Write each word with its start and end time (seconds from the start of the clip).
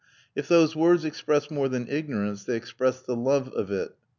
_If 0.33 0.47
those 0.47 0.75
words 0.75 1.05
express 1.05 1.51
more 1.51 1.69
than 1.69 1.87
ignorance, 1.87 2.45
they 2.45 2.55
express 2.55 3.01
the 3.03 3.15
love 3.15 3.49
of 3.49 3.69
it. 3.69 3.93